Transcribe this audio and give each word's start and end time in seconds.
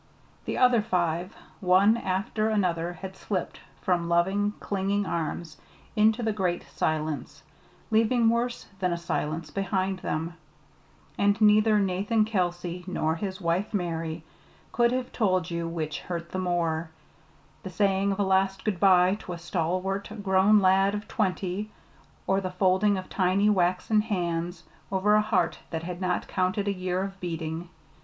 The 0.45 0.57
other 0.57 0.81
five, 0.81 1.35
one 1.59 1.95
after 1.95 2.49
another, 2.49 2.93
had 2.93 3.15
slipped 3.15 3.59
from 3.83 4.09
loving, 4.09 4.53
clinging 4.59 5.05
arms 5.05 5.57
into 5.95 6.23
the 6.23 6.33
great 6.33 6.63
Silence, 6.73 7.43
leaving 7.91 8.27
worse 8.27 8.65
than 8.79 8.91
a 8.91 8.97
silence 8.97 9.51
behind 9.51 9.99
them; 9.99 10.33
and 11.19 11.39
neither 11.39 11.77
Nathan 11.77 12.25
Kelsey 12.25 12.83
nor 12.87 13.13
his 13.17 13.39
wife 13.39 13.75
Mary 13.75 14.23
could 14.71 14.91
have 14.91 15.11
told 15.13 15.51
you 15.51 15.67
which 15.67 15.99
hurt 15.99 16.31
the 16.31 16.39
more, 16.39 16.89
the 17.61 17.69
saying 17.69 18.11
of 18.11 18.17
a 18.19 18.23
last 18.23 18.65
good 18.65 18.79
bye 18.79 19.13
to 19.19 19.33
a 19.33 19.37
stalwart, 19.37 20.09
grown 20.23 20.57
lad 20.61 20.95
of 20.95 21.07
twenty, 21.07 21.69
or 22.25 22.41
the 22.41 22.49
folding 22.49 22.97
of 22.97 23.07
tiny, 23.07 23.51
waxen 23.51 24.01
hands 24.01 24.63
over 24.91 25.13
a 25.13 25.21
heart 25.21 25.59
that 25.69 25.83
had 25.83 26.01
not 26.01 26.27
counted 26.27 26.67
a 26.67 26.73
year 26.73 27.03
of 27.03 27.19
beating. 27.19 27.69